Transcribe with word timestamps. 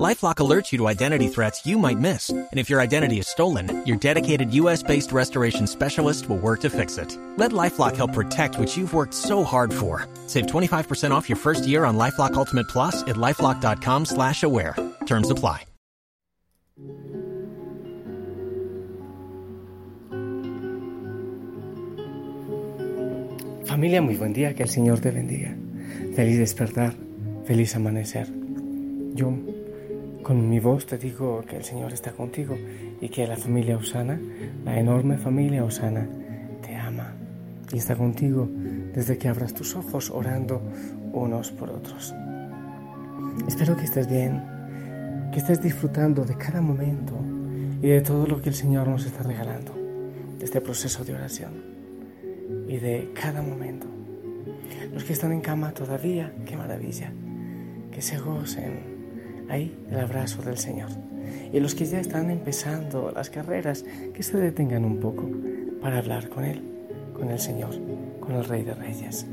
LifeLock 0.00 0.36
alerts 0.36 0.72
you 0.72 0.78
to 0.78 0.88
identity 0.88 1.28
threats 1.28 1.66
you 1.66 1.78
might 1.78 1.98
miss, 1.98 2.30
and 2.30 2.48
if 2.58 2.70
your 2.70 2.80
identity 2.80 3.18
is 3.18 3.28
stolen, 3.28 3.84
your 3.84 3.98
dedicated 3.98 4.54
U.S.-based 4.54 5.12
restoration 5.12 5.66
specialist 5.66 6.30
will 6.30 6.38
work 6.38 6.60
to 6.60 6.70
fix 6.70 6.96
it. 6.96 7.14
Let 7.36 7.52
LifeLock 7.52 7.94
help 7.94 8.14
protect 8.14 8.58
what 8.58 8.74
you've 8.74 8.94
worked 8.94 9.12
so 9.12 9.44
hard 9.44 9.70
for. 9.72 10.08
Save 10.28 10.46
25% 10.46 11.10
off 11.10 11.28
your 11.28 11.36
first 11.36 11.66
year 11.66 11.84
on 11.84 11.98
LifeLock 11.98 12.32
Ultimate 12.34 12.68
Plus 12.68 13.02
at 13.02 13.16
lifeLock.com/slash-aware. 13.16 14.76
Terms 15.04 15.30
apply. 15.30 15.66
Familia, 23.66 24.02
muy 24.02 24.16
buen 24.16 24.32
día, 24.32 24.54
que 24.54 24.62
el 24.62 24.68
Señor 24.68 25.00
te 25.00 25.10
bendiga. 25.10 25.54
Feliz 26.14 26.38
despertar, 26.38 26.94
feliz 27.46 27.74
amanecer. 27.74 28.28
Yo 29.14 29.32
con 30.22 30.48
mi 30.48 30.60
voz 30.60 30.86
te 30.86 30.98
digo 30.98 31.42
que 31.46 31.56
el 31.56 31.64
Señor 31.64 31.92
está 31.92 32.12
contigo 32.12 32.56
y 33.00 33.08
que 33.08 33.26
la 33.26 33.36
familia 33.36 33.76
Osana, 33.76 34.18
la 34.64 34.78
enorme 34.78 35.18
familia 35.18 35.64
Osana, 35.64 36.06
te 36.62 36.76
ama 36.76 37.14
y 37.72 37.78
está 37.78 37.96
contigo 37.96 38.48
desde 38.94 39.18
que 39.18 39.28
abras 39.28 39.52
tus 39.52 39.74
ojos 39.74 40.10
orando 40.10 40.62
unos 41.12 41.50
por 41.50 41.70
otros. 41.70 42.14
Espero 43.48 43.76
que 43.76 43.84
estés 43.84 44.08
bien, 44.08 44.42
que 45.32 45.38
estés 45.38 45.60
disfrutando 45.60 46.24
de 46.24 46.36
cada 46.36 46.60
momento 46.60 47.14
y 47.80 47.88
de 47.88 48.00
todo 48.00 48.26
lo 48.26 48.40
que 48.40 48.50
el 48.50 48.54
Señor 48.54 48.88
nos 48.88 49.04
está 49.06 49.22
regalando, 49.22 49.72
de 50.38 50.44
este 50.44 50.60
proceso 50.60 51.04
de 51.04 51.14
oración 51.14 51.52
y 52.68 52.76
de 52.76 53.10
cada 53.14 53.42
momento. 53.42 53.86
Los 54.92 55.04
que 55.04 55.14
están 55.14 55.32
en 55.32 55.40
cama 55.40 55.72
todavía, 55.72 56.32
qué 56.46 56.56
maravilla, 56.56 57.12
que 57.90 58.02
se 58.02 58.18
gocen 58.18 58.91
ahí 59.52 59.76
el 59.90 60.00
abrazo 60.00 60.42
del 60.42 60.56
Señor. 60.56 60.88
Y 61.52 61.60
los 61.60 61.74
que 61.74 61.84
ya 61.84 62.00
están 62.00 62.30
empezando 62.30 63.12
las 63.14 63.28
carreras, 63.28 63.84
que 64.14 64.22
se 64.22 64.38
detengan 64.38 64.84
un 64.84 64.98
poco 64.98 65.28
para 65.80 65.98
hablar 65.98 66.28
con 66.30 66.44
Él, 66.44 66.62
con 67.12 67.30
el 67.30 67.38
Señor, 67.38 67.74
con 68.18 68.32
el 68.34 68.44
Rey 68.44 68.64
de 68.64 68.74
Reyes. 68.74 69.26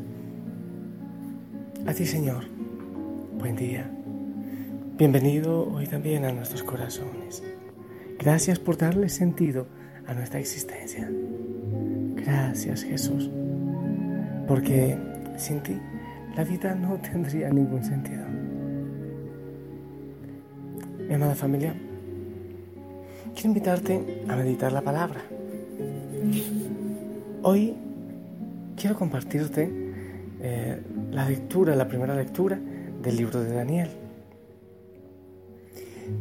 A 1.86 1.94
ti, 1.94 2.06
Señor, 2.06 2.44
buen 3.38 3.56
día. 3.56 3.89
Bienvenido 4.98 5.72
hoy 5.72 5.88
también 5.88 6.26
a 6.26 6.33
nuestros 6.33 6.64
corazones. 6.64 7.42
Gracias 8.20 8.59
por 8.59 8.78
darle 8.78 9.08
sentido 9.08 9.67
a 10.06 10.14
nuestra 10.14 10.42
existencia. 10.42 11.09
Gracias, 12.16 12.83
Jesús, 12.83 13.30
porque 14.45 14.98
sin 15.38 15.61
ti 15.61 15.78
la 16.36 16.44
vida 16.44 16.76
no 16.76 16.98
tendría 16.98 17.50
ningún 17.50 17.83
sentido. 17.83 18.29
Mi 21.10 21.16
amada 21.16 21.34
familia, 21.34 21.74
quiero 23.34 23.48
invitarte 23.48 24.24
a 24.28 24.36
meditar 24.36 24.72
la 24.72 24.82
palabra. 24.82 25.20
Hoy 27.42 27.74
quiero 28.78 28.96
compartirte 28.96 29.72
eh, 30.40 30.80
la 31.10 31.28
lectura, 31.28 31.76
la 31.76 31.88
primera 31.88 32.14
lectura 32.14 32.60
del 33.02 33.18
libro 33.18 33.44
de 33.44 33.56
Daniel. 33.56 33.90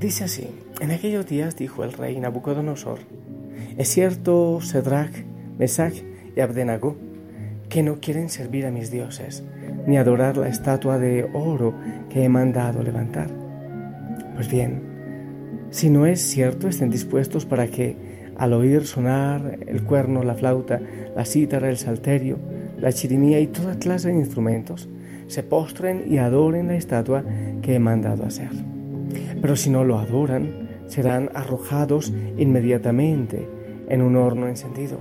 Dice 0.00 0.24
así, 0.24 0.48
en 0.80 0.90
aquellos 0.90 1.26
días 1.26 1.54
dijo 1.54 1.84
el 1.84 1.92
rey 1.92 2.18
Nabucodonosor, 2.18 3.00
es 3.76 3.88
cierto, 3.90 4.60
Cedrac, 4.62 5.12
Mesach 5.58 6.02
y 6.34 6.40
Abdenago, 6.40 6.96
que 7.68 7.82
no 7.82 8.00
quieren 8.00 8.30
servir 8.30 8.64
a 8.64 8.70
mis 8.70 8.90
dioses, 8.90 9.44
ni 9.86 9.98
adorar 9.98 10.38
la 10.38 10.48
estatua 10.48 10.98
de 10.98 11.28
oro 11.34 11.74
que 12.08 12.24
he 12.24 12.30
mandado 12.30 12.82
levantar. 12.82 13.37
Pues 14.38 14.48
bien, 14.48 14.82
si 15.72 15.90
no 15.90 16.06
es 16.06 16.20
cierto, 16.20 16.68
estén 16.68 16.90
dispuestos 16.90 17.44
para 17.44 17.66
que 17.66 17.96
al 18.36 18.52
oír 18.52 18.86
sonar 18.86 19.58
el 19.66 19.82
cuerno, 19.82 20.22
la 20.22 20.34
flauta, 20.34 20.80
la 21.16 21.24
cítara, 21.24 21.68
el 21.68 21.76
salterio, 21.76 22.38
la 22.78 22.92
chirimía 22.92 23.40
y 23.40 23.48
toda 23.48 23.80
clase 23.80 24.10
de 24.10 24.14
instrumentos, 24.14 24.88
se 25.26 25.42
postren 25.42 26.04
y 26.06 26.18
adoren 26.18 26.68
la 26.68 26.76
estatua 26.76 27.24
que 27.62 27.74
he 27.74 27.78
mandado 27.80 28.24
hacer. 28.24 28.50
Pero 29.42 29.56
si 29.56 29.70
no 29.70 29.82
lo 29.82 29.98
adoran, 29.98 30.68
serán 30.86 31.30
arrojados 31.34 32.12
inmediatamente 32.36 33.48
en 33.88 34.02
un 34.02 34.14
horno 34.14 34.46
encendido. 34.46 35.00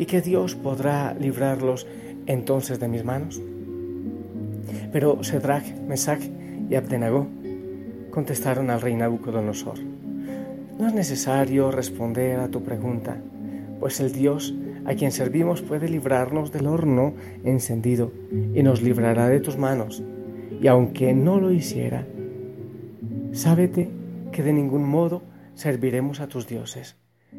¿Y 0.00 0.06
que 0.06 0.20
Dios 0.20 0.56
podrá 0.56 1.14
librarlos 1.14 1.86
entonces 2.26 2.80
de 2.80 2.88
mis 2.88 3.04
manos? 3.04 3.40
Pero 4.90 5.22
Sedrach, 5.22 5.76
Mesach 5.86 6.22
y 6.68 6.74
Abdenago 6.74 7.28
contestaron 8.14 8.70
al 8.70 8.80
rey 8.80 8.94
Nabucodonosor. 8.94 9.80
No 10.78 10.86
es 10.86 10.94
necesario 10.94 11.72
responder 11.72 12.38
a 12.38 12.48
tu 12.48 12.62
pregunta, 12.62 13.16
pues 13.80 13.98
el 13.98 14.12
Dios 14.12 14.54
a 14.84 14.94
quien 14.94 15.10
servimos 15.10 15.62
puede 15.62 15.88
librarnos 15.88 16.52
del 16.52 16.68
horno 16.68 17.14
encendido 17.42 18.12
y 18.54 18.62
nos 18.62 18.82
librará 18.82 19.28
de 19.28 19.40
tus 19.40 19.58
manos. 19.58 20.00
Y 20.62 20.68
aunque 20.68 21.12
no 21.12 21.40
lo 21.40 21.50
hiciera, 21.50 22.06
sábete 23.32 23.90
que 24.30 24.44
de 24.44 24.52
ningún 24.52 24.88
modo 24.88 25.22
serviremos 25.54 26.20
a 26.20 26.28
tus 26.28 26.46
dioses, 26.46 26.96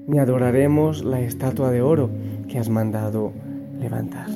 ni 0.08 0.20
adoraremos 0.20 1.06
la 1.06 1.22
estatua 1.22 1.72
de 1.72 1.82
oro 1.82 2.10
que 2.50 2.60
has 2.60 2.68
mandado 2.68 3.32
levantar. 3.80 4.28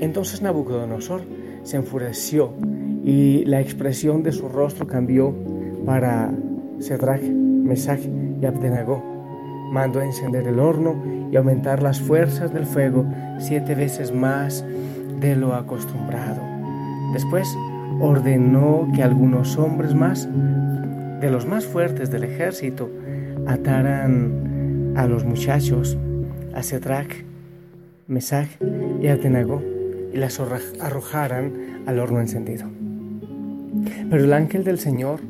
Entonces 0.00 0.42
Nabucodonosor 0.42 1.22
se 1.62 1.76
enfureció 1.76 2.52
y 3.04 3.44
la 3.44 3.60
expresión 3.60 4.24
de 4.24 4.32
su 4.32 4.48
rostro 4.48 4.88
cambió 4.88 5.32
para 5.84 6.32
Cedrach, 6.80 7.22
Mesach 7.22 8.00
y 8.40 8.46
Abdenago. 8.46 9.02
Mandó 9.70 10.00
a 10.00 10.04
encender 10.04 10.46
el 10.46 10.58
horno 10.58 11.02
y 11.30 11.36
aumentar 11.36 11.82
las 11.82 12.00
fuerzas 12.00 12.52
del 12.52 12.66
fuego 12.66 13.06
siete 13.38 13.74
veces 13.74 14.12
más 14.12 14.64
de 15.20 15.36
lo 15.36 15.54
acostumbrado. 15.54 16.42
Después 17.12 17.48
ordenó 18.00 18.88
que 18.94 19.02
algunos 19.02 19.56
hombres 19.56 19.94
más, 19.94 20.28
de 21.20 21.30
los 21.30 21.46
más 21.46 21.64
fuertes 21.64 22.10
del 22.10 22.24
ejército, 22.24 22.90
ataran 23.46 24.94
a 24.96 25.06
los 25.06 25.24
muchachos, 25.24 25.96
a 26.54 26.62
Cedrach, 26.62 27.24
Mesach 28.08 28.48
y 29.00 29.08
Abdenago 29.08 29.62
y 30.12 30.16
las 30.18 30.38
arrojaran 30.38 31.52
al 31.86 31.98
horno 31.98 32.20
encendido. 32.20 32.66
Pero 34.10 34.24
el 34.24 34.32
ángel 34.32 34.64
del 34.64 34.78
Señor 34.78 35.20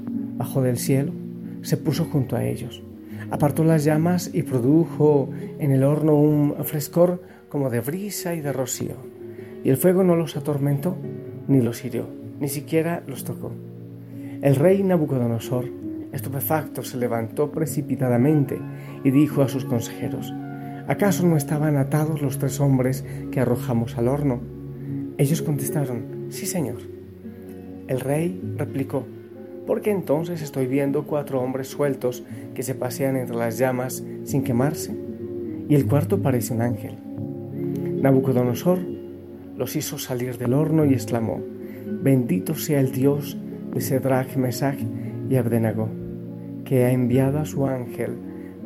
bajó 0.42 0.60
del 0.60 0.76
cielo, 0.76 1.12
se 1.60 1.76
puso 1.76 2.04
junto 2.04 2.34
a 2.34 2.44
ellos, 2.44 2.82
apartó 3.30 3.62
las 3.62 3.84
llamas 3.84 4.28
y 4.32 4.42
produjo 4.42 5.30
en 5.60 5.70
el 5.70 5.84
horno 5.84 6.16
un 6.16 6.56
frescor 6.64 7.22
como 7.48 7.70
de 7.70 7.78
brisa 7.78 8.34
y 8.34 8.40
de 8.40 8.52
rocío. 8.52 8.96
Y 9.62 9.70
el 9.70 9.76
fuego 9.76 10.02
no 10.02 10.16
los 10.16 10.36
atormentó 10.36 10.96
ni 11.46 11.60
los 11.60 11.84
hirió, 11.84 12.08
ni 12.40 12.48
siquiera 12.48 13.04
los 13.06 13.22
tocó. 13.22 13.52
El 14.40 14.56
rey 14.56 14.82
Nabucodonosor, 14.82 15.66
estupefacto, 16.10 16.82
se 16.82 16.96
levantó 16.96 17.52
precipitadamente 17.52 18.58
y 19.04 19.12
dijo 19.12 19.42
a 19.42 19.48
sus 19.48 19.64
consejeros, 19.64 20.34
¿acaso 20.88 21.24
no 21.24 21.36
estaban 21.36 21.76
atados 21.76 22.20
los 22.20 22.40
tres 22.40 22.58
hombres 22.58 23.04
que 23.30 23.38
arrojamos 23.38 23.96
al 23.96 24.08
horno? 24.08 24.40
Ellos 25.18 25.40
contestaron, 25.40 26.26
sí, 26.30 26.46
señor. 26.46 26.78
El 27.86 28.00
rey 28.00 28.40
replicó, 28.56 29.06
¿por 29.66 29.80
qué 29.80 29.90
entonces 29.90 30.42
estoy 30.42 30.66
viendo 30.66 31.04
cuatro 31.04 31.40
hombres 31.40 31.68
sueltos 31.68 32.24
que 32.54 32.62
se 32.62 32.74
pasean 32.74 33.16
entre 33.16 33.36
las 33.36 33.58
llamas 33.58 34.02
sin 34.24 34.42
quemarse? 34.42 34.94
Y 35.68 35.74
el 35.74 35.86
cuarto 35.86 36.20
parece 36.20 36.54
un 36.54 36.62
ángel. 36.62 36.96
Nabucodonosor 38.00 38.78
los 39.56 39.76
hizo 39.76 39.98
salir 39.98 40.38
del 40.38 40.54
horno 40.54 40.84
y 40.84 40.92
exclamó, 40.92 41.40
Bendito 42.02 42.54
sea 42.54 42.80
el 42.80 42.92
Dios 42.92 43.38
de 43.72 43.80
Cedrach, 43.80 44.36
Mesach 44.36 44.78
y 45.30 45.36
Abdenago, 45.36 45.88
que 46.64 46.84
ha 46.84 46.90
enviado 46.90 47.38
a 47.38 47.44
su 47.44 47.66
ángel 47.66 48.16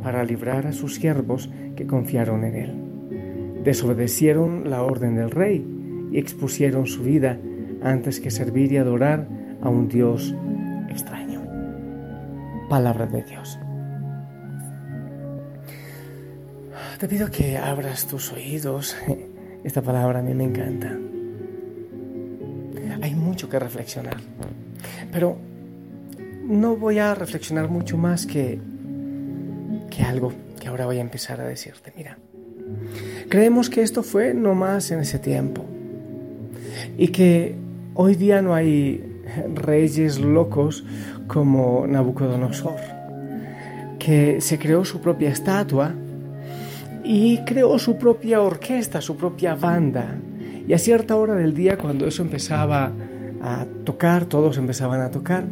para 0.02 0.24
librar 0.24 0.66
a 0.66 0.72
sus 0.72 0.94
siervos 0.94 1.50
que 1.74 1.86
confiaron 1.86 2.44
en 2.44 2.54
él. 2.54 3.62
Desobedecieron 3.64 4.70
la 4.70 4.82
orden 4.82 5.16
del 5.16 5.30
rey 5.30 5.64
y 6.12 6.18
expusieron 6.18 6.86
su 6.86 7.02
vida 7.02 7.38
antes 7.82 8.20
que 8.20 8.30
servir 8.30 8.72
y 8.72 8.76
adorar 8.76 9.28
a 9.60 9.68
un 9.68 9.88
Dios 9.88 10.34
extraño. 10.96 11.42
Palabra 12.68 13.06
de 13.06 13.22
Dios. 13.22 13.58
Te 16.98 17.08
pido 17.08 17.30
que 17.30 17.58
abras 17.58 18.06
tus 18.06 18.32
oídos. 18.32 18.96
Esta 19.64 19.82
palabra 19.82 20.20
a 20.20 20.22
mí 20.22 20.34
me 20.34 20.44
encanta. 20.44 20.96
Hay 23.02 23.14
mucho 23.14 23.48
que 23.48 23.58
reflexionar. 23.58 24.16
Pero 25.12 25.36
no 26.44 26.76
voy 26.76 26.98
a 26.98 27.14
reflexionar 27.14 27.68
mucho 27.68 27.98
más 27.98 28.26
que, 28.26 28.58
que 29.90 30.02
algo 30.02 30.32
que 30.58 30.68
ahora 30.68 30.86
voy 30.86 30.98
a 30.98 31.02
empezar 31.02 31.40
a 31.40 31.44
decirte. 31.44 31.92
Mira, 31.96 32.18
creemos 33.28 33.68
que 33.68 33.82
esto 33.82 34.02
fue 34.02 34.32
no 34.32 34.54
más 34.54 34.90
en 34.90 35.00
ese 35.00 35.18
tiempo 35.18 35.64
y 36.96 37.08
que 37.08 37.54
hoy 37.94 38.14
día 38.14 38.42
no 38.42 38.54
hay 38.54 39.15
reyes 39.54 40.18
locos 40.18 40.84
como 41.26 41.86
Nabucodonosor, 41.86 42.76
que 43.98 44.40
se 44.40 44.58
creó 44.58 44.84
su 44.84 45.00
propia 45.00 45.30
estatua 45.30 45.94
y 47.04 47.38
creó 47.44 47.78
su 47.78 47.96
propia 47.98 48.40
orquesta, 48.40 49.00
su 49.00 49.16
propia 49.16 49.54
banda. 49.54 50.16
Y 50.66 50.72
a 50.72 50.78
cierta 50.78 51.16
hora 51.16 51.34
del 51.34 51.54
día, 51.54 51.78
cuando 51.78 52.06
eso 52.06 52.22
empezaba 52.22 52.92
a 53.42 53.66
tocar, 53.84 54.24
todos 54.24 54.58
empezaban 54.58 55.00
a 55.00 55.10
tocar, 55.10 55.44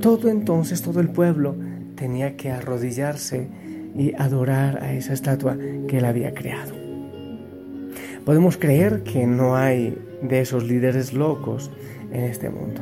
todo 0.00 0.28
entonces, 0.28 0.82
todo 0.82 1.00
el 1.00 1.08
pueblo 1.08 1.56
tenía 1.96 2.36
que 2.36 2.50
arrodillarse 2.50 3.48
y 3.96 4.12
adorar 4.14 4.82
a 4.82 4.92
esa 4.92 5.12
estatua 5.12 5.56
que 5.88 5.98
él 5.98 6.04
había 6.04 6.34
creado. 6.34 6.74
Podemos 8.24 8.56
creer 8.56 9.02
que 9.02 9.26
no 9.26 9.56
hay 9.56 9.98
de 10.22 10.40
esos 10.40 10.64
líderes 10.64 11.12
locos 11.12 11.70
en 12.10 12.24
este 12.24 12.48
mundo. 12.50 12.80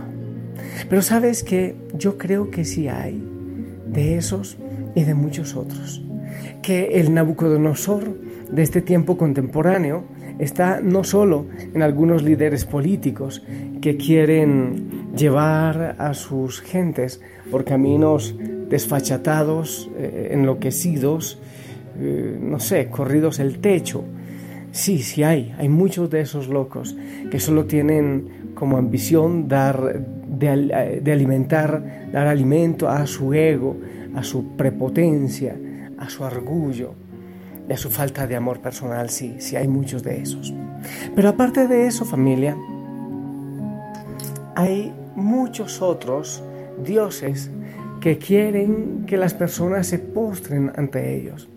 Pero 0.89 1.03
sabes 1.03 1.43
que 1.43 1.75
yo 1.95 2.19
creo 2.19 2.51
que 2.51 2.65
sí 2.65 2.89
hay 2.89 3.23
de 3.87 4.17
esos 4.17 4.57
y 4.95 5.05
de 5.05 5.15
muchos 5.15 5.57
otros. 5.57 6.03
Que 6.63 7.01
el 7.01 7.13
Nabucodonosor 7.15 8.17
de 8.51 8.63
este 8.63 8.83
tiempo 8.83 9.17
contemporáneo 9.17 10.05
está 10.39 10.81
no 10.81 11.05
solo 11.05 11.47
en 11.75 11.83
algunos 11.83 12.23
líderes 12.23 12.65
políticos 12.65 13.43
que 13.81 13.97
quieren 13.97 15.13
llevar 15.17 15.97
a 15.99 16.15
sus 16.15 16.61
gentes 16.61 17.21
por 17.51 17.65
caminos 17.65 18.35
desfachatados, 18.69 19.91
eh, 19.99 20.31
enloquecidos, 20.33 21.39
eh, 21.99 22.39
no 22.41 22.59
sé, 22.59 22.89
corridos 22.89 23.39
el 23.39 23.59
techo. 23.59 24.05
Sí, 24.73 25.03
sí 25.03 25.23
hay, 25.23 25.55
hay 25.59 25.69
muchos 25.69 26.09
de 26.11 26.23
esos 26.23 26.49
locos 26.49 26.97
que 27.31 27.39
solo 27.39 27.67
tienen 27.67 28.55
como 28.55 28.79
ambición 28.79 29.47
dar 29.47 30.01
de, 30.01 31.13
alimentar, 31.13 32.11
dar 32.11 32.27
alimento 32.27 32.89
a 32.89 33.07
su 33.07 33.35
ego, 33.35 33.77
a 34.15 34.25
su 34.25 34.57
prepotencia, 34.57 35.57
a 35.99 36.09
su 36.09 36.23
orgullo 36.23 36.95
y 37.69 37.73
a 37.73 37.77
su 37.77 37.91
falta 37.91 38.27
de 38.27 38.35
amor 38.35 38.61
personal, 38.61 39.11
sí, 39.11 39.37
sí 39.39 39.57
hay 39.57 39.69
muchos 39.69 40.03
de 40.03 40.23
esos. 40.23 40.55
Pero 41.15 41.29
aparte 41.29 41.69
de 41.69 41.87
eso, 41.87 42.07
familia, 42.07 42.57
hay 44.57 44.93
muchos 45.15 45.83
otros 45.83 46.43
dioses 46.83 47.51
que 48.01 48.17
quieren 48.17 49.05
que 49.07 49.17
las 49.17 49.35
personas 49.35 49.87
se 49.87 49.99
postren 49.99 50.73
ante 50.77 51.15
ellos. 51.15 51.49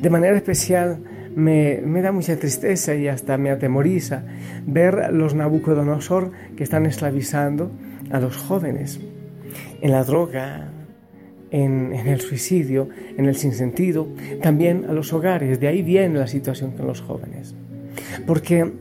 De 0.00 0.10
manera 0.10 0.36
especial, 0.36 0.98
me, 1.34 2.02
da 2.02 2.12
mucha 2.12 2.36
tristeza 2.36 2.94
y 2.94 3.08
hasta 3.08 3.36
me 3.36 3.50
atemoriza 3.50 4.24
ver 4.66 5.12
los 5.12 5.34
Nabucodonosor 5.34 6.30
que 6.56 6.64
están 6.64 6.86
esclavizando 6.86 7.70
a 8.10 8.20
los 8.20 8.36
jóvenes, 8.36 9.00
en 9.80 9.90
la 9.90 10.04
droga, 10.04 10.68
en, 11.50 11.92
el 11.92 12.20
suicidio, 12.20 12.88
en 13.16 13.26
el 13.26 13.36
sinsentido, 13.36 14.08
también 14.42 14.86
a 14.88 14.92
los 14.92 15.12
hogares. 15.12 15.60
De 15.60 15.68
ahí 15.68 15.82
viene 15.82 16.18
la 16.18 16.26
situación 16.26 16.72
con 16.72 16.86
los 16.86 17.00
jóvenes. 17.00 17.54
Porque 18.26 18.72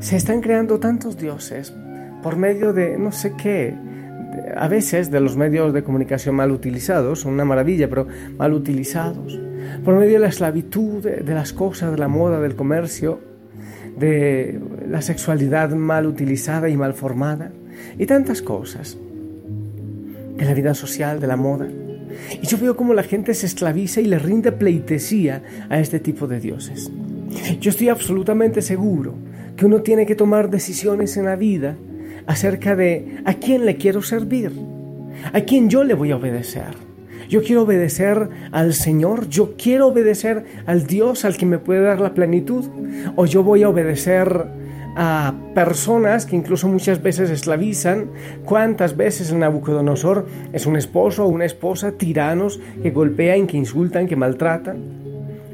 se 0.00 0.16
están 0.16 0.40
creando 0.40 0.78
tantos 0.78 1.18
dioses 1.18 1.74
por 2.22 2.36
medio 2.36 2.72
de 2.72 2.98
no 2.98 3.12
sé 3.12 3.34
qué, 3.36 3.74
a 4.56 4.68
veces 4.68 5.10
de 5.10 5.20
los 5.20 5.36
medios 5.36 5.72
de 5.72 5.82
comunicación 5.82 6.34
mal 6.34 6.50
utilizados, 6.50 7.20
son 7.20 7.34
una 7.34 7.44
maravilla, 7.44 7.88
pero 7.88 8.06
mal 8.36 8.52
utilizados, 8.52 9.38
por 9.84 9.94
medio 9.94 10.14
de 10.14 10.20
la 10.20 10.28
esclavitud, 10.28 11.02
de 11.02 11.34
las 11.34 11.52
cosas, 11.52 11.90
de 11.90 11.98
la 11.98 12.08
moda, 12.08 12.40
del 12.40 12.56
comercio, 12.56 13.20
de 13.98 14.60
la 14.88 15.02
sexualidad 15.02 15.70
mal 15.70 16.06
utilizada 16.06 16.68
y 16.68 16.76
mal 16.76 16.94
formada, 16.94 17.52
y 17.98 18.06
tantas 18.06 18.42
cosas, 18.42 18.96
de 20.36 20.44
la 20.44 20.54
vida 20.54 20.74
social, 20.74 21.20
de 21.20 21.26
la 21.26 21.36
moda. 21.36 21.68
Y 22.40 22.46
yo 22.46 22.58
veo 22.58 22.76
cómo 22.76 22.94
la 22.94 23.02
gente 23.02 23.34
se 23.34 23.46
esclaviza 23.46 24.00
y 24.00 24.06
le 24.06 24.18
rinde 24.18 24.52
pleitesía 24.52 25.42
a 25.68 25.78
este 25.78 26.00
tipo 26.00 26.26
de 26.26 26.40
dioses. 26.40 26.90
Yo 27.60 27.70
estoy 27.70 27.88
absolutamente 27.88 28.62
seguro 28.62 29.14
que 29.56 29.66
uno 29.66 29.82
tiene 29.82 30.06
que 30.06 30.14
tomar 30.14 30.50
decisiones 30.50 31.16
en 31.16 31.26
la 31.26 31.36
vida 31.36 31.76
acerca 32.26 32.74
de 32.74 33.22
a 33.24 33.34
quién 33.34 33.66
le 33.66 33.76
quiero 33.76 34.02
servir, 34.02 34.52
a 35.32 35.40
quién 35.42 35.68
yo 35.68 35.84
le 35.84 35.94
voy 35.94 36.10
a 36.10 36.16
obedecer. 36.16 36.89
Yo 37.30 37.44
quiero 37.44 37.62
obedecer 37.62 38.28
al 38.50 38.74
Señor, 38.74 39.28
yo 39.28 39.54
quiero 39.56 39.86
obedecer 39.86 40.44
al 40.66 40.88
Dios 40.88 41.24
al 41.24 41.36
que 41.36 41.46
me 41.46 41.58
puede 41.58 41.80
dar 41.80 42.00
la 42.00 42.12
plenitud, 42.12 42.64
o 43.14 43.24
yo 43.24 43.44
voy 43.44 43.62
a 43.62 43.68
obedecer 43.68 44.46
a 44.96 45.32
personas 45.54 46.26
que 46.26 46.34
incluso 46.34 46.66
muchas 46.66 47.00
veces 47.00 47.30
esclavizan. 47.30 48.10
¿Cuántas 48.44 48.96
veces 48.96 49.30
el 49.30 49.38
Nabucodonosor 49.38 50.26
es 50.52 50.66
un 50.66 50.74
esposo 50.74 51.24
o 51.24 51.28
una 51.28 51.44
esposa 51.44 51.92
tiranos 51.92 52.60
que 52.82 52.90
golpean, 52.90 53.46
que 53.46 53.56
insultan, 53.56 54.08
que 54.08 54.16
maltratan? 54.16 54.78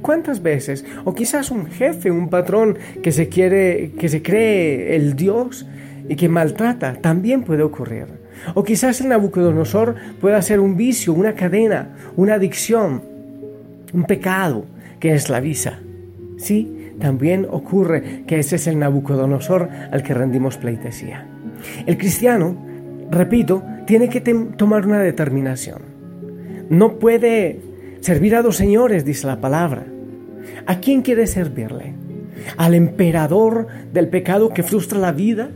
¿Cuántas 0.00 0.42
veces? 0.42 0.82
O 1.04 1.14
quizás 1.14 1.50
un 1.50 1.66
jefe, 1.66 2.10
un 2.10 2.30
patrón 2.30 2.78
que 3.02 3.12
se 3.12 3.28
quiere, 3.28 3.92
que 3.98 4.08
se 4.08 4.22
cree 4.22 4.96
el 4.96 5.14
Dios 5.14 5.66
y 6.08 6.16
que 6.16 6.30
maltrata, 6.30 6.94
también 6.94 7.42
puede 7.42 7.64
ocurrir. 7.64 8.15
O 8.54 8.64
quizás 8.64 9.00
el 9.00 9.08
Nabucodonosor 9.08 9.94
pueda 10.20 10.40
ser 10.42 10.60
un 10.60 10.76
vicio, 10.76 11.12
una 11.12 11.34
cadena, 11.34 11.90
una 12.16 12.34
adicción, 12.34 13.02
un 13.92 14.04
pecado 14.04 14.64
que 15.00 15.14
esclaviza. 15.14 15.78
Sí, 16.38 16.92
también 17.00 17.46
ocurre 17.50 18.24
que 18.26 18.38
ese 18.38 18.56
es 18.56 18.66
el 18.66 18.78
Nabucodonosor 18.78 19.68
al 19.90 20.02
que 20.02 20.14
rendimos 20.14 20.56
pleitesía. 20.56 21.26
El 21.86 21.98
cristiano, 21.98 22.56
repito, 23.10 23.62
tiene 23.86 24.08
que 24.08 24.20
tomar 24.20 24.86
una 24.86 25.00
determinación. 25.00 25.82
No 26.68 26.98
puede 26.98 27.60
servir 28.00 28.34
a 28.34 28.42
dos 28.42 28.56
señores, 28.56 29.04
dice 29.04 29.26
la 29.26 29.40
palabra. 29.40 29.86
¿A 30.66 30.80
quién 30.80 31.02
quiere 31.02 31.26
servirle? 31.26 31.94
¿Al 32.56 32.74
emperador 32.74 33.66
del 33.92 34.08
pecado 34.08 34.50
que 34.50 34.62
frustra 34.62 34.98
la 34.98 35.12
vida? 35.12 35.50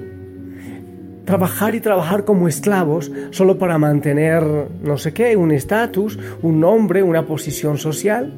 Trabajar 1.31 1.75
y 1.75 1.81
trabajar 1.81 2.25
como 2.25 2.49
esclavos 2.49 3.11
solo 3.31 3.57
para 3.57 3.79
mantener 3.79 4.43
no 4.83 4.99
sé 4.99 5.15
qué, 5.15 5.37
un 5.37 5.53
estatus, 5.53 6.19
un 6.43 6.61
nombre, 6.61 7.03
una 7.03 7.25
posición 7.25 7.79
social 7.79 8.33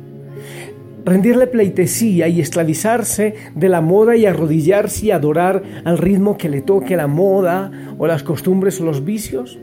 rendirle 1.04 1.46
pleitesía 1.46 2.28
y 2.28 2.40
esclavizarse 2.40 3.34
de 3.54 3.68
la 3.68 3.80
moda 3.80 4.16
y 4.16 4.26
arrodillarse 4.26 5.06
y 5.06 5.10
adorar 5.10 5.62
al 5.84 5.98
ritmo 5.98 6.38
que 6.38 6.48
le 6.48 6.62
toque 6.62 6.96
la 6.96 7.06
moda 7.06 7.70
o 7.98 8.06
las 8.06 8.22
costumbres 8.22 8.80
o 8.80 8.84
los 8.84 9.04
vicios? 9.04 9.58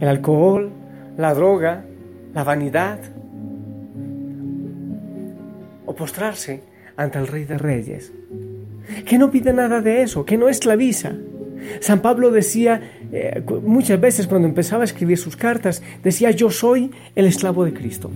El 0.00 0.08
alcohol, 0.08 0.70
la 1.16 1.32
droga, 1.34 1.84
la 2.34 2.44
vanidad. 2.44 2.98
O 5.86 5.94
postrarse 5.94 6.62
ante 6.96 7.18
el 7.18 7.26
Rey 7.26 7.44
de 7.44 7.58
Reyes, 7.58 8.12
que 9.06 9.18
no 9.18 9.30
pide 9.30 9.52
nada 9.52 9.80
de 9.80 10.02
eso, 10.02 10.24
que 10.24 10.36
no 10.36 10.48
esclaviza. 10.48 11.12
San 11.80 12.00
Pablo 12.00 12.30
decía 12.30 12.80
eh, 13.12 13.42
muchas 13.64 14.00
veces 14.00 14.26
cuando 14.26 14.48
empezaba 14.48 14.82
a 14.82 14.84
escribir 14.84 15.18
sus 15.18 15.36
cartas, 15.36 15.82
decía 16.02 16.30
yo 16.30 16.50
soy 16.50 16.90
el 17.14 17.26
esclavo 17.26 17.64
de 17.64 17.72
Cristo. 17.72 18.10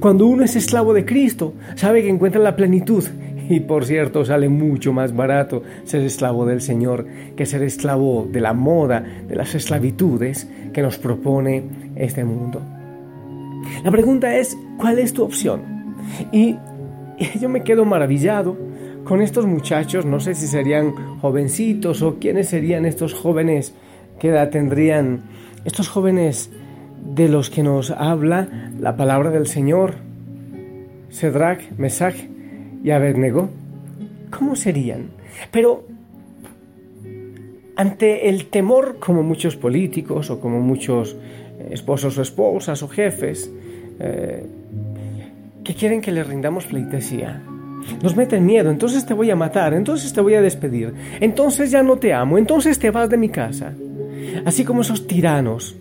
Cuando 0.00 0.26
uno 0.26 0.44
es 0.44 0.56
esclavo 0.56 0.94
de 0.94 1.04
Cristo, 1.04 1.54
sabe 1.74 2.02
que 2.02 2.08
encuentra 2.08 2.40
la 2.40 2.56
plenitud. 2.56 3.04
Y 3.48 3.60
por 3.60 3.84
cierto, 3.84 4.24
sale 4.24 4.48
mucho 4.48 4.92
más 4.92 5.14
barato 5.14 5.62
ser 5.84 6.02
esclavo 6.02 6.46
del 6.46 6.60
Señor 6.60 7.06
que 7.36 7.46
ser 7.46 7.62
esclavo 7.62 8.28
de 8.30 8.40
la 8.40 8.52
moda, 8.52 9.00
de 9.00 9.36
las 9.36 9.54
esclavitudes 9.54 10.48
que 10.72 10.82
nos 10.82 10.98
propone 10.98 11.62
este 11.94 12.24
mundo. 12.24 12.60
La 13.84 13.90
pregunta 13.90 14.36
es, 14.36 14.56
¿cuál 14.78 14.98
es 14.98 15.12
tu 15.12 15.22
opción? 15.22 15.62
Y 16.32 16.56
yo 17.40 17.48
me 17.48 17.62
quedo 17.62 17.84
maravillado 17.84 18.56
con 19.06 19.22
estos 19.22 19.46
muchachos, 19.46 20.04
no 20.04 20.18
sé 20.20 20.34
si 20.34 20.46
serían 20.46 21.18
jovencitos 21.20 22.02
o 22.02 22.16
quiénes 22.18 22.48
serían 22.48 22.84
estos 22.84 23.14
jóvenes, 23.14 23.72
qué 24.18 24.28
edad 24.28 24.50
tendrían 24.50 25.22
estos 25.64 25.88
jóvenes 25.88 26.50
de 27.14 27.28
los 27.28 27.48
que 27.48 27.62
nos 27.62 27.92
habla 27.92 28.48
la 28.78 28.96
palabra 28.96 29.30
del 29.30 29.46
Señor, 29.46 29.94
Cedrac, 31.10 31.78
Mesach 31.78 32.16
y 32.82 32.90
Abednego. 32.90 33.48
¿Cómo 34.36 34.56
serían? 34.56 35.10
Pero 35.52 35.84
ante 37.76 38.28
el 38.28 38.46
temor, 38.46 38.96
como 38.98 39.22
muchos 39.22 39.56
políticos 39.56 40.30
o 40.30 40.40
como 40.40 40.60
muchos 40.60 41.16
esposos 41.70 42.18
o 42.18 42.22
esposas 42.22 42.82
o 42.82 42.88
jefes, 42.88 43.50
eh, 44.00 44.44
que 45.62 45.74
quieren 45.74 46.00
que 46.00 46.10
les 46.10 46.26
rindamos 46.26 46.66
pleitesía, 46.66 47.42
nos 48.02 48.16
meten 48.16 48.44
miedo, 48.44 48.70
entonces 48.70 49.06
te 49.06 49.14
voy 49.14 49.30
a 49.30 49.36
matar, 49.36 49.74
entonces 49.74 50.12
te 50.12 50.20
voy 50.20 50.34
a 50.34 50.42
despedir, 50.42 50.94
entonces 51.20 51.70
ya 51.70 51.82
no 51.82 51.96
te 51.96 52.12
amo, 52.12 52.38
entonces 52.38 52.78
te 52.78 52.90
vas 52.90 53.08
de 53.08 53.16
mi 53.16 53.28
casa. 53.28 53.72
Así 54.44 54.64
como 54.64 54.80
esos 54.82 55.06
tiranos 55.06 55.76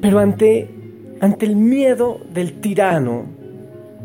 Pero 0.00 0.18
ante, 0.18 0.68
ante 1.20 1.46
el 1.46 1.56
miedo 1.56 2.20
del 2.32 2.54
tirano 2.60 3.24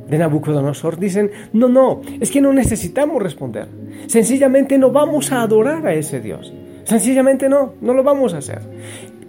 de 0.08 0.18
Nabucodonosor, 0.18 1.00
dicen, 1.00 1.32
no, 1.54 1.70
no, 1.70 2.02
es 2.20 2.32
que 2.32 2.42
no 2.42 2.52
necesitamos 2.52 3.22
responder. 3.22 3.68
Sencillamente 4.08 4.78
no 4.78 4.92
vamos 4.92 5.32
a 5.32 5.42
adorar 5.42 5.86
a 5.88 5.94
ese 5.94 6.20
Dios. 6.20 6.54
Sencillamente 6.84 7.48
no, 7.48 7.76
no 7.80 7.94
lo 7.94 8.04
vamos 8.04 8.34
a 8.34 8.40
hacer. 8.40 8.62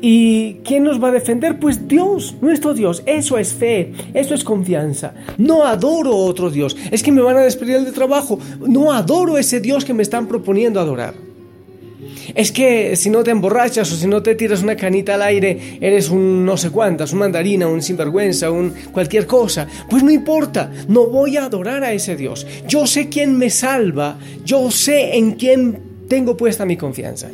¿Y 0.05 0.55
quién 0.65 0.83
nos 0.83 1.01
va 1.01 1.09
a 1.09 1.13
defender? 1.13 1.61
Pues 1.61 1.87
Dios, 1.87 2.35
nuestro 2.41 2.75
Dios. 2.75 3.05
Eso 3.07 3.39
es 3.39 3.55
fe, 3.55 3.93
eso 4.15 4.35
es 4.35 4.43
confianza. 4.43 5.15
No 5.39 5.65
adoro 5.65 6.17
otro 6.17 6.51
Dios. 6.51 6.77
Es 6.91 7.05
que 7.05 7.13
me 7.13 7.23
van 7.23 7.37
a 7.37 7.43
despedir 7.43 7.81
de 7.83 7.93
trabajo. 7.93 8.37
No 8.67 8.93
adoro 8.93 9.39
ese 9.39 9.61
Dios 9.61 9.85
que 9.85 9.95
me 9.95 10.03
están 10.03 10.27
proponiendo 10.27 10.81
adorar. 10.81 11.15
Es 12.35 12.51
que 12.51 12.97
si 12.97 13.11
no 13.11 13.23
te 13.23 13.31
emborrachas 13.31 13.93
o 13.93 13.97
si 13.97 14.09
no 14.09 14.25
te 14.25 14.35
tiras 14.35 14.63
una 14.63 14.75
canita 14.75 15.15
al 15.15 15.23
aire, 15.23 15.79
eres 15.81 16.11
un 16.11 16.45
no 16.45 16.57
sé 16.57 16.71
cuántas, 16.71 17.13
un 17.13 17.21
mandarina, 17.21 17.69
un 17.69 17.81
sinvergüenza, 17.81 18.51
un 18.51 18.75
cualquier 18.91 19.27
cosa. 19.27 19.69
Pues 19.89 20.03
no 20.03 20.11
importa, 20.11 20.73
no 20.89 21.07
voy 21.07 21.37
a 21.37 21.45
adorar 21.45 21.85
a 21.85 21.93
ese 21.93 22.17
Dios. 22.17 22.45
Yo 22.67 22.89
sé 22.89 23.09
quién 23.09 23.39
me 23.39 23.51
salva, 23.51 24.19
yo 24.45 24.69
sé 24.73 25.17
en 25.17 25.33
quién 25.33 25.79
tengo 26.09 26.37
puesta 26.37 26.67
mi 26.67 26.77
confianza. 26.77 27.29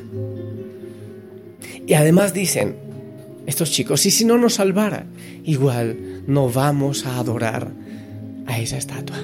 Y 1.89 1.95
además 1.95 2.35
dicen, 2.35 2.77
estos 3.47 3.71
chicos, 3.71 4.05
y 4.05 4.11
si 4.11 4.27
no 4.27 4.37
nos 4.37 4.55
salvara, 4.57 5.07
igual 5.45 6.23
no 6.27 6.51
vamos 6.51 7.07
a 7.07 7.19
adorar 7.19 7.73
a 8.45 8.59
esa 8.59 8.77
estatua. 8.77 9.17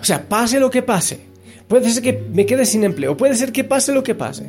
O 0.00 0.04
sea, 0.04 0.28
pase 0.28 0.60
lo 0.60 0.70
que 0.70 0.82
pase, 0.82 1.18
puede 1.66 1.90
ser 1.90 2.00
que 2.04 2.12
me 2.12 2.46
quede 2.46 2.64
sin 2.64 2.84
empleo, 2.84 3.16
puede 3.16 3.34
ser 3.34 3.50
que 3.50 3.64
pase 3.64 3.92
lo 3.92 4.04
que 4.04 4.14
pase, 4.14 4.44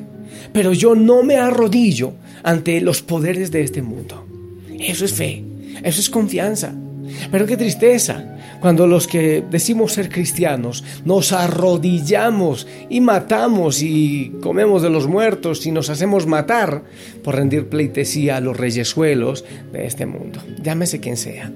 pero 0.54 0.72
yo 0.72 0.94
no 0.94 1.24
me 1.24 1.38
arrodillo 1.38 2.14
ante 2.44 2.80
los 2.80 3.02
poderes 3.02 3.50
de 3.50 3.64
este 3.64 3.82
mundo. 3.82 4.28
Eso 4.80 5.06
es 5.06 5.14
fe, 5.14 5.44
eso 5.84 6.00
es 6.00 6.12
confianza. 6.12 6.76
Pero 7.32 7.48
qué 7.48 7.58
tristeza 7.58 8.38
cuando 8.60 8.88
los 8.88 9.08
que 9.08 9.44
decimos 9.50 9.94
ser 9.94 10.10
cristianos 10.10 10.84
nos 11.06 11.32
arrodillamos 11.32 12.68
y 12.90 13.02
matamos 13.02 13.82
y 13.82 14.34
comemos 14.42 14.82
de 14.82 14.90
los 14.90 15.08
muertos 15.08 15.66
y 15.66 15.72
nos 15.72 15.90
hacemos 15.90 16.28
matar 16.28 16.84
por 17.24 17.36
rendir 17.36 17.68
pleitesía 17.68 18.38
a 18.38 18.42
los 18.42 18.58
reyesuelos 18.58 19.46
de 19.72 19.86
este 19.86 20.06
mundo. 20.06 20.42
Llámese 20.62 21.00
quien 21.00 21.18
sea. 21.18 21.52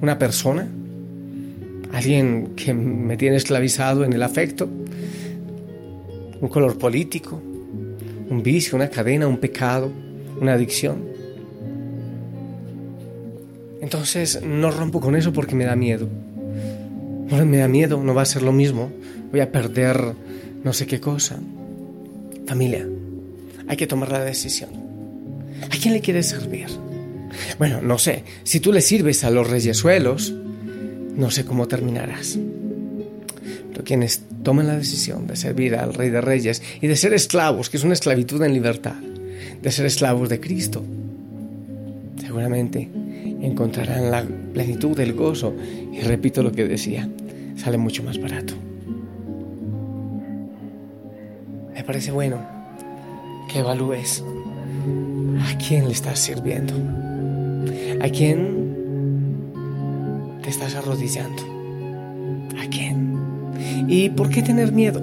Una 0.00 0.18
persona, 0.18 0.68
alguien 1.92 2.54
que 2.56 2.74
me 2.74 3.16
tiene 3.16 3.36
esclavizado 3.36 4.04
en 4.04 4.12
el 4.12 4.22
afecto, 4.22 4.68
un 6.40 6.48
color 6.48 6.78
político, 6.78 7.40
un 8.28 8.42
vicio, 8.42 8.76
una 8.76 8.88
cadena, 8.88 9.26
un 9.26 9.38
pecado, 9.38 9.90
una 10.40 10.54
adicción. 10.54 11.14
Entonces 13.80 14.42
no 14.42 14.70
rompo 14.70 15.00
con 15.00 15.16
eso 15.16 15.32
porque 15.32 15.54
me 15.54 15.64
da 15.64 15.76
miedo. 15.76 16.08
Me 17.42 17.58
da 17.58 17.68
miedo, 17.68 18.02
no 18.02 18.14
va 18.14 18.22
a 18.22 18.26
ser 18.26 18.42
lo 18.42 18.52
mismo. 18.52 18.92
Voy 19.30 19.40
a 19.40 19.50
perder 19.50 20.14
no 20.62 20.72
sé 20.72 20.86
qué 20.86 21.00
cosa. 21.00 21.38
Familia, 22.46 22.86
hay 23.66 23.76
que 23.76 23.86
tomar 23.86 24.12
la 24.12 24.24
decisión. 24.24 24.70
¿A 25.62 25.76
quién 25.80 25.94
le 25.94 26.00
quieres 26.00 26.28
servir? 26.28 26.66
Bueno, 27.58 27.80
no 27.82 27.98
sé. 27.98 28.24
Si 28.44 28.60
tú 28.60 28.72
le 28.72 28.80
sirves 28.80 29.24
a 29.24 29.30
los 29.30 29.48
reyesuelos, 29.48 30.32
no 31.16 31.30
sé 31.30 31.44
cómo 31.44 31.66
terminarás. 31.66 32.38
Pero 33.72 33.84
quienes 33.84 34.22
tomen 34.42 34.66
la 34.66 34.76
decisión 34.76 35.26
de 35.26 35.36
servir 35.36 35.74
al 35.74 35.94
Rey 35.94 36.10
de 36.10 36.20
Reyes 36.20 36.62
y 36.80 36.86
de 36.86 36.96
ser 36.96 37.14
esclavos, 37.14 37.70
que 37.70 37.76
es 37.76 37.84
una 37.84 37.94
esclavitud 37.94 38.42
en 38.42 38.52
libertad, 38.54 38.96
de 39.62 39.72
ser 39.72 39.86
esclavos 39.86 40.28
de 40.28 40.40
Cristo, 40.40 40.84
seguramente 42.20 42.88
encontrarán 43.42 44.10
la 44.10 44.24
plenitud 44.52 44.96
del 44.96 45.14
gozo. 45.14 45.54
Y 45.92 46.00
repito 46.00 46.42
lo 46.42 46.52
que 46.52 46.66
decía, 46.66 47.08
sale 47.56 47.78
mucho 47.78 48.02
más 48.02 48.20
barato. 48.20 48.54
Me 51.74 51.82
parece 51.84 52.10
bueno 52.10 52.46
que 53.50 53.58
evalúes 53.60 54.22
a 55.40 55.58
quién 55.58 55.86
le 55.86 55.92
estás 55.92 56.18
sirviendo, 56.18 56.74
a 58.02 58.08
quién 58.08 58.64
te 60.42 60.50
estás 60.50 60.74
arrodillando, 60.74 61.42
a 62.58 62.66
quién. 62.68 63.14
¿Y 63.88 64.10
por 64.10 64.30
qué 64.30 64.42
tener 64.42 64.72
miedo? 64.72 65.02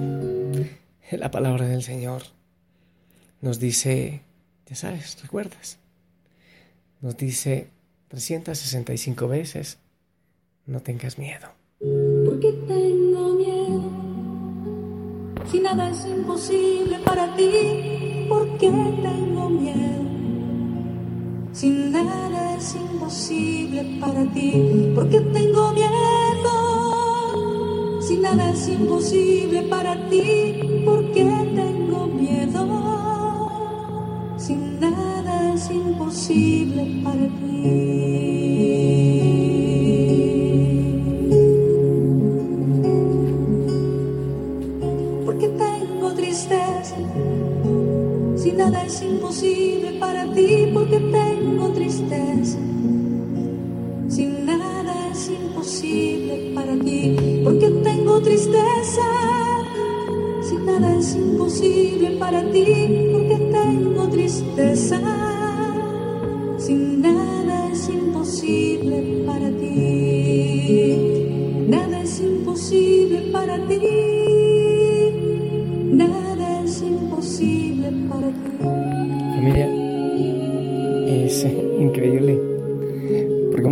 La 1.10 1.30
palabra 1.30 1.66
del 1.66 1.82
Señor 1.82 2.22
nos 3.42 3.58
dice, 3.60 4.22
ya 4.66 4.76
sabes, 4.76 5.20
¿recuerdas? 5.20 5.78
Nos 7.00 7.16
dice, 7.16 7.68
365 8.08 9.28
veces, 9.28 9.78
no 10.66 10.80
tengas 10.80 11.18
miedo. 11.18 11.61
Porque 12.32 12.52
tengo 12.66 13.34
miedo. 13.34 13.82
Si 15.50 15.60
nada 15.60 15.90
es 15.90 16.06
imposible 16.06 16.98
para 17.04 17.36
ti, 17.36 18.26
¿por 18.26 18.56
qué 18.56 18.70
tengo 18.70 19.50
miedo? 19.50 20.02
Si 21.52 21.68
nada 21.68 22.56
es 22.56 22.74
imposible 22.74 23.98
para 24.00 24.24
ti, 24.32 24.92
¿por 24.94 25.10
qué 25.10 25.20
tengo 25.20 25.72
miedo? 25.72 26.56
Si 28.00 28.16
nada 28.16 28.50
es 28.50 28.66
imposible 28.66 29.64
para 29.64 29.94
ti, 30.08 30.82
¿por 30.86 31.12
qué 31.12 31.24
tengo 31.54 32.06
miedo? 32.06 32.64
Si 34.38 34.54
nada 34.54 35.52
es 35.52 35.70
imposible 35.70 37.02
para 37.04 37.28
ti. 37.28 38.31
Imposible 49.02 49.98
para 49.98 50.24
ti 50.34 50.70
porque 50.72 50.98
tengo 50.98 51.68
tristeza. 51.72 52.58
Si 54.08 54.26
nada 54.26 55.08
es 55.10 55.30
imposible 55.30 56.52
para 56.54 56.74
ti 56.78 57.16
porque 57.42 57.70
tengo 57.82 58.20
tristeza. 58.20 59.02
Si 60.42 60.54
nada 60.56 60.98
es 60.98 61.14
imposible 61.14 62.10
para 62.18 62.42
ti 62.50 62.64
porque 63.12 63.36
tengo 63.52 64.08
tristeza. 64.08 65.00
Si 66.58 66.74
nada 66.74 67.70
es 67.72 67.88
imposible 67.88 69.24
para 69.26 69.50
ti. 69.50 70.96
Nada 71.68 72.02
es 72.02 72.20
imposible 72.20 73.30
para 73.32 73.56
ti. 73.66 74.01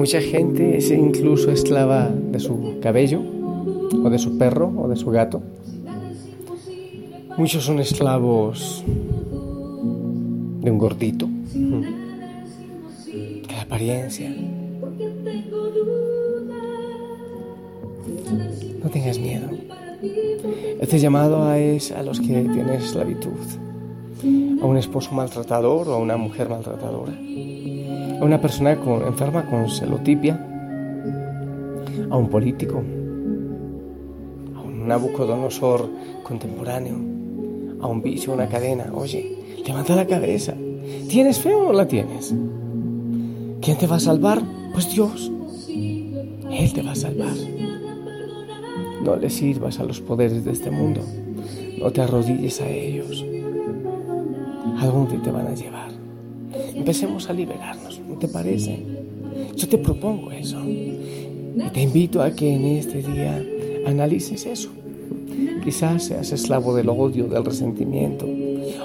Mucha 0.00 0.23
gente 0.23 0.78
es 0.78 0.90
incluso 0.90 1.50
esclava 1.50 2.09
de 2.09 2.40
su 2.40 2.78
cabello, 2.80 3.21
o 4.02 4.09
de 4.09 4.19
su 4.19 4.38
perro, 4.38 4.73
o 4.78 4.88
de 4.88 4.97
su 4.97 5.11
gato. 5.11 5.42
Muchos 7.37 7.64
son 7.64 7.80
esclavos 7.80 8.83
de 10.62 10.71
un 10.71 10.78
gordito, 10.78 11.28
de 11.52 11.85
la 13.50 13.61
apariencia. 13.61 14.35
No 18.83 18.88
tengas 18.90 19.19
miedo. 19.19 19.50
Este 20.80 20.99
llamado 20.99 21.52
es 21.52 21.92
a 21.92 22.02
los 22.02 22.21
que 22.21 22.26
tienen 22.26 22.71
esclavitud 22.71 23.37
a 24.62 24.66
un 24.66 24.76
esposo 24.78 25.12
maltratador 25.12 25.88
o 25.88 25.95
a 25.95 25.99
una 25.99 26.16
mujer 26.16 26.49
maltratadora, 26.49 27.12
a 28.21 28.25
una 28.25 28.41
persona 28.41 28.73
enferma 28.73 29.47
con 29.47 29.69
celotipia, 29.69 30.47
a 32.11 32.17
un 32.17 32.29
político, 32.29 32.79
a 34.57 34.61
un 34.61 34.87
Nabucodonosor 34.87 35.89
contemporáneo, 36.23 36.97
a 37.81 37.87
un 37.87 38.03
vicio, 38.03 38.33
una 38.33 38.49
cadena. 38.49 38.91
Oye, 38.93 39.62
levanta 39.67 39.97
la 39.97 40.07
cabeza. 40.07 40.55
¿Tienes 41.09 41.39
fe 41.39 41.55
o 41.55 41.65
no 41.65 41.73
la 41.73 41.87
tienes? 41.87 42.35
¿Quién 43.61 43.79
te 43.79 43.87
va 43.87 43.97
a 43.97 44.00
salvar? 44.00 44.43
Pues 44.73 44.93
Dios. 44.93 45.31
Él 45.69 46.73
te 46.73 46.83
va 46.83 46.93
a 46.93 46.97
salvar. 46.97 47.35
No 49.03 49.17
le 49.17 49.31
sirvas 49.31 49.81
a 49.81 49.85
los 49.85 50.00
poderes 50.00 50.45
de 50.45 50.53
este 50.53 50.71
mundo. 50.71 51.00
No 51.81 51.91
te 51.91 52.03
arrodilles 52.03 52.61
a 52.61 52.69
ellos 52.69 53.25
a 54.79 54.87
dónde 54.87 55.19
te 55.19 55.31
van 55.31 55.47
a 55.47 55.55
llevar. 55.55 55.91
Empecemos 56.75 57.29
a 57.29 57.33
liberarnos, 57.33 57.89
¿no 58.11 58.19
te 58.19 58.29
parece? 58.29 58.79
Yo 59.57 59.69
te 59.69 59.79
propongo 59.79 60.31
eso. 60.33 60.61
Y 60.64 60.99
te 61.73 61.83
invito 61.83 62.23
a 62.23 62.31
que 62.31 62.55
en 62.55 62.64
este 62.64 63.02
día 63.02 63.43
analices 63.87 64.47
eso. 64.47 64.71
Quizás 65.64 66.05
seas 66.05 66.33
esclavo 66.33 66.75
del 66.75 66.88
odio, 66.88 67.26
del 67.26 67.45
resentimiento. 67.45 68.26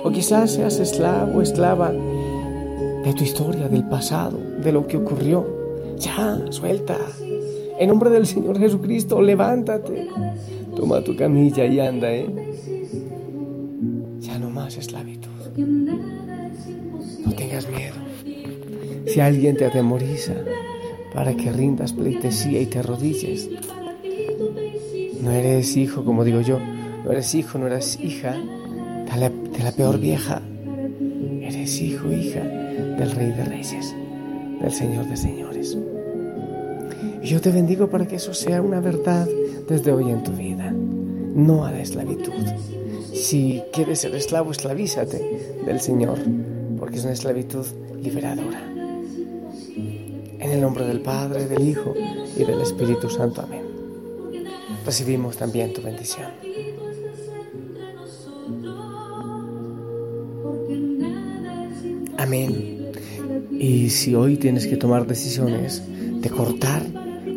O 0.04 0.12
quizás 0.12 0.52
seas 0.52 0.80
esclavo, 0.80 1.42
esclava 1.42 1.92
de 1.92 3.14
tu 3.14 3.24
historia, 3.24 3.68
del 3.68 3.88
pasado, 3.88 4.38
de 4.64 4.72
lo 4.72 4.88
que 4.88 4.98
ocurrió. 4.98 5.46
Ya, 6.00 6.42
suelta. 6.50 6.98
En 7.80 7.90
nombre 7.90 8.10
del 8.10 8.26
Señor 8.26 8.60
Jesucristo, 8.60 9.22
levántate. 9.22 10.08
Toma 10.76 11.02
tu 11.02 11.16
camilla 11.16 11.66
y 11.66 11.80
anda, 11.80 12.14
¿eh? 12.14 12.55
Si 19.16 19.22
alguien 19.22 19.56
te 19.56 19.64
atemoriza 19.64 20.34
para 21.14 21.34
que 21.36 21.50
rindas 21.50 21.94
pleitesía 21.94 22.60
y 22.60 22.66
te 22.66 22.80
arrodilles, 22.80 23.50
no 25.22 25.32
eres 25.32 25.78
hijo, 25.78 26.04
como 26.04 26.26
digo 26.26 26.42
yo, 26.42 26.60
no 26.60 27.14
eres 27.14 27.34
hijo, 27.34 27.58
no 27.58 27.68
eres 27.68 27.98
hija 28.02 28.34
de 28.34 29.18
la, 29.18 29.30
de 29.30 29.64
la 29.64 29.72
peor 29.72 30.02
vieja. 30.02 30.42
Eres 31.42 31.82
hijo, 31.82 32.12
hija 32.12 32.42
del 32.42 33.10
Rey 33.12 33.32
de 33.32 33.46
Reyes, 33.46 33.96
del 34.60 34.74
Señor 34.74 35.08
de 35.08 35.16
Señores. 35.16 35.78
Y 37.24 37.28
yo 37.28 37.40
te 37.40 37.54
bendigo 37.54 37.90
para 37.90 38.06
que 38.06 38.18
eso 38.18 38.34
sea 38.34 38.62
una 38.62 38.82
verdad 38.82 39.30
desde 39.70 39.94
hoy 39.94 40.12
en 40.12 40.24
tu 40.24 40.34
vida, 40.34 40.74
no 40.74 41.64
a 41.64 41.72
la 41.72 41.80
esclavitud. 41.80 42.34
Si 43.14 43.64
quieres 43.72 44.00
ser 44.00 44.14
esclavo, 44.14 44.52
esclavízate 44.52 45.62
del 45.66 45.80
Señor, 45.80 46.18
porque 46.78 46.98
es 46.98 47.06
una 47.06 47.14
esclavitud 47.14 47.66
liberadora. 48.04 48.75
En 50.56 50.60
el 50.60 50.68
nombre 50.68 50.86
del 50.86 51.02
Padre, 51.02 51.48
del 51.48 51.68
Hijo 51.68 51.94
y 52.38 52.46
del 52.46 52.62
Espíritu 52.62 53.10
Santo. 53.10 53.42
Amén. 53.42 53.66
Recibimos 54.86 55.36
también 55.36 55.74
tu 55.74 55.82
bendición. 55.82 56.32
Amén. 62.18 62.90
Y 63.52 63.90
si 63.90 64.16
hoy 64.16 64.38
tienes 64.38 64.66
que 64.66 64.78
tomar 64.78 65.06
decisiones 65.06 65.84
de 65.90 66.30
cortar 66.30 66.84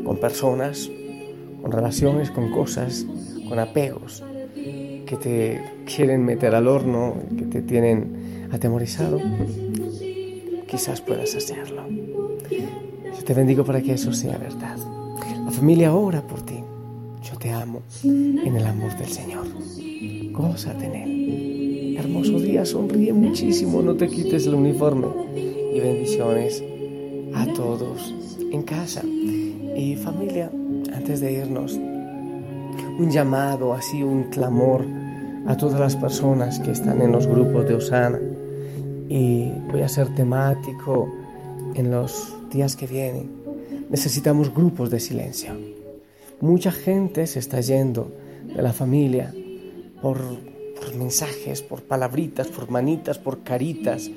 con 0.05 0.19
personas, 0.19 0.89
con 1.61 1.73
relaciones, 1.73 2.31
con 2.31 2.53
cosas, 2.53 3.05
con 3.49 3.59
apegos 3.59 4.23
que 4.55 5.17
te 5.21 5.61
quieren 5.87 6.25
meter 6.25 6.55
al 6.55 6.69
horno, 6.69 7.17
que 7.37 7.47
te 7.47 7.63
tienen 7.63 8.49
atemorizado, 8.53 9.21
quizás 10.69 11.01
puedas 11.01 11.35
hacerlo. 11.35 11.83
Te 13.29 13.35
bendigo 13.35 13.63
para 13.63 13.83
que 13.83 13.93
eso 13.93 14.11
sea 14.11 14.39
verdad. 14.39 14.79
La 15.45 15.51
familia 15.51 15.93
ora 15.93 16.23
por 16.23 16.41
ti. 16.41 16.65
Yo 17.23 17.37
te 17.37 17.53
amo 17.53 17.83
en 18.03 18.57
el 18.57 18.67
amor 18.67 18.97
del 18.97 19.09
Señor. 19.09 19.45
Gózate 20.33 20.87
en 20.87 20.95
Él. 20.95 21.97
Hermoso 21.99 22.39
día, 22.41 22.65
sonríe 22.65 23.13
muchísimo, 23.13 23.83
no 23.83 23.97
te 23.97 24.09
quites 24.09 24.47
el 24.47 24.55
uniforme. 24.55 25.09
Y 25.37 25.79
bendiciones 25.79 26.65
a 27.35 27.53
todos 27.53 28.15
en 28.51 28.63
casa. 28.63 29.03
Y 29.05 29.95
familia, 29.97 30.51
antes 30.95 31.21
de 31.21 31.31
irnos, 31.31 31.75
un 31.75 33.11
llamado, 33.11 33.75
así 33.75 34.03
un 34.03 34.31
clamor 34.31 34.87
a 35.47 35.55
todas 35.55 35.79
las 35.79 35.97
personas 35.97 36.61
que 36.61 36.71
están 36.71 37.03
en 37.03 37.13
los 37.13 37.27
grupos 37.27 37.69
de 37.69 37.75
Osana. 37.75 38.21
Y 39.11 39.53
voy 39.71 39.83
a 39.83 39.89
ser 39.89 40.15
temático 40.15 41.13
en 41.75 41.91
los 41.91 42.38
días 42.51 42.77
que 42.77 42.87
vienen. 42.87 43.31
Necesitamos 43.91 44.53
grupos 44.55 44.91
de 44.91 45.01
silencio. 45.01 45.53
Mucha 46.41 46.71
gente 46.71 47.27
se 47.27 47.39
está 47.39 47.61
yendo 47.61 48.13
de 48.55 48.63
la 48.63 48.73
familia 48.73 49.35
por, 50.01 50.19
por 50.77 50.95
mensajes, 50.95 51.63
por 51.63 51.83
palabritas, 51.83 52.49
por 52.49 52.71
manitas, 52.71 53.19
por 53.19 53.43
caritas, 53.43 54.11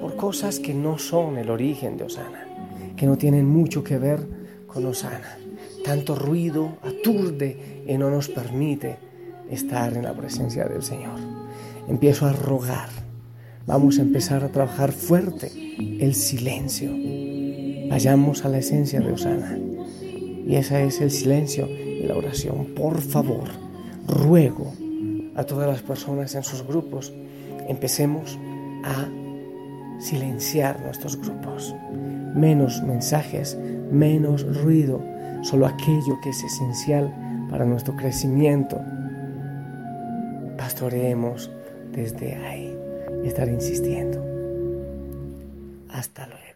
por 0.00 0.16
cosas 0.16 0.58
que 0.58 0.74
no 0.74 0.98
son 0.98 1.38
el 1.38 1.50
origen 1.50 1.96
de 1.96 2.04
Osana, 2.04 2.46
que 2.96 3.06
no 3.06 3.18
tienen 3.18 3.46
mucho 3.46 3.84
que 3.84 3.98
ver 3.98 4.26
con 4.66 4.86
Osana. 4.86 5.38
Tanto 5.84 6.14
ruido 6.14 6.78
aturde 6.82 7.84
y 7.86 7.96
no 7.96 8.10
nos 8.10 8.28
permite 8.28 8.96
estar 9.50 9.96
en 9.96 10.04
la 10.04 10.14
presencia 10.14 10.64
del 10.64 10.82
Señor. 10.82 11.18
Empiezo 11.88 12.26
a 12.26 12.32
rogar. 12.32 12.88
Vamos 13.66 13.98
a 13.98 14.02
empezar 14.02 14.44
a 14.44 14.48
trabajar 14.48 14.92
fuerte 14.92 15.50
el 16.00 16.14
silencio. 16.14 16.90
Vayamos 17.88 18.44
a 18.44 18.48
la 18.48 18.58
esencia 18.58 19.00
de 19.00 19.12
Osana. 19.12 19.58
Y 20.46 20.54
ese 20.56 20.84
es 20.84 21.00
el 21.00 21.10
silencio 21.10 21.66
y 21.66 22.02
la 22.04 22.16
oración. 22.16 22.66
Por 22.74 23.00
favor, 23.00 23.48
ruego 24.06 24.72
a 25.34 25.44
todas 25.44 25.68
las 25.68 25.82
personas 25.82 26.34
en 26.34 26.42
sus 26.42 26.66
grupos, 26.66 27.12
empecemos 27.68 28.38
a 28.84 29.08
silenciar 30.00 30.80
nuestros 30.82 31.16
grupos. 31.16 31.74
Menos 32.34 32.82
mensajes, 32.82 33.56
menos 33.90 34.44
ruido, 34.62 35.02
solo 35.42 35.66
aquello 35.66 36.18
que 36.22 36.30
es 36.30 36.42
esencial 36.42 37.12
para 37.50 37.64
nuestro 37.64 37.96
crecimiento. 37.96 38.80
Pastoreemos 40.56 41.50
desde 41.92 42.34
ahí 42.34 42.76
y 43.24 43.28
estar 43.28 43.48
insistiendo. 43.48 44.24
Hasta 45.88 46.26
luego. 46.26 46.55